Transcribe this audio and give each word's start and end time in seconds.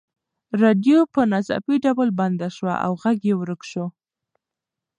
راډیو 0.61 0.97
په 1.13 1.21
ناڅاپي 1.31 1.75
ډول 1.85 2.09
بنده 2.19 2.47
شوه 2.55 2.73
او 2.85 2.91
غږ 3.01 3.19
یې 3.29 3.35
ورک 3.37 3.61
شو. 3.71 3.85